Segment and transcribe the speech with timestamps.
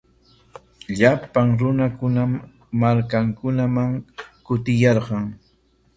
[0.99, 2.31] Llapan runakunam
[2.81, 3.91] markankunaman
[4.45, 5.25] kutiyarqan.